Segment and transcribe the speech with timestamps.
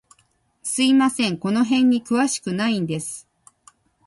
[0.63, 3.27] すみません、この辺に詳しくないんです。